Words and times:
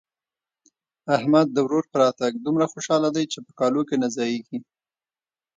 احمد 1.15 1.47
د 1.51 1.57
ورور 1.65 1.85
په 1.91 1.97
راتګ 2.03 2.31
دومره 2.39 2.65
خوشاله 2.73 3.09
دی 3.15 3.25
چې 3.31 3.39
په 3.45 3.51
کالو 3.59 3.81
کې 3.87 3.95
نه 4.03 4.07
ځايېږي. 4.15 4.59